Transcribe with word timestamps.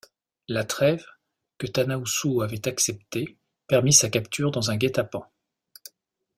La 0.47 0.63
trêve, 0.63 1.05
que 1.59 1.67
Tanausu 1.67 2.41
avait 2.41 2.67
acceptée, 2.67 3.37
permit 3.67 3.93
sa 3.93 4.09
capture 4.09 4.49
dans 4.49 4.71
un 4.71 4.75
guet-apens. 4.75 5.29